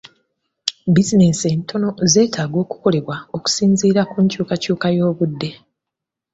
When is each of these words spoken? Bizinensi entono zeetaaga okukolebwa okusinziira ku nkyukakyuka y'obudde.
Bizinensi 0.93 1.45
entono 1.55 1.87
zeetaaga 2.11 2.57
okukolebwa 2.63 3.15
okusinziira 3.35 4.01
ku 4.11 4.17
nkyukakyuka 4.23 4.87
y'obudde. 4.97 5.49